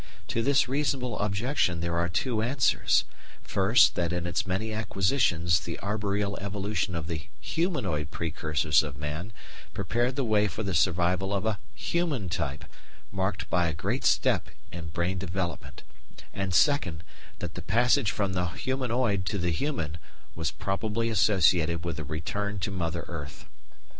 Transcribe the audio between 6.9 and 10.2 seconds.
of the humanoid precursors of man prepared